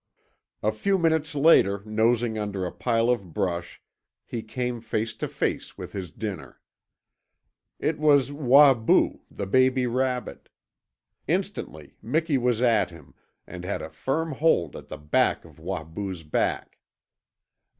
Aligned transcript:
A 0.63 0.71
few 0.71 0.97
minutes 0.97 1.35
later, 1.35 1.83
nosing 1.85 2.35
under 2.35 2.65
a 2.65 2.71
pile 2.71 3.07
of 3.07 3.35
brush, 3.35 3.79
he 4.25 4.41
came 4.41 4.81
face 4.81 5.13
to 5.13 5.27
face 5.27 5.77
with 5.77 5.93
his 5.93 6.09
dinner. 6.09 6.59
It 7.77 7.99
was 7.99 8.31
Wahboo, 8.31 9.19
the 9.29 9.45
baby 9.45 9.85
rabbit. 9.85 10.49
Instantly 11.27 11.97
Miki 12.01 12.39
was 12.39 12.63
at 12.63 12.89
him, 12.89 13.13
and 13.45 13.63
had 13.63 13.83
a 13.83 13.89
firm 13.91 14.31
hold 14.31 14.75
at 14.75 14.87
the 14.87 14.97
back 14.97 15.45
of 15.45 15.59
Wahboo's 15.59 16.23
back. 16.23 16.79